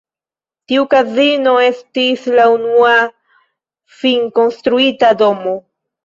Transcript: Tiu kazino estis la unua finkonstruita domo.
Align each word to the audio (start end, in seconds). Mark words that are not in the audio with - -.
Tiu 0.69 0.85
kazino 0.91 1.51
estis 1.65 2.23
la 2.39 2.45
unua 2.53 2.93
finkonstruita 3.99 5.11
domo. 5.21 5.53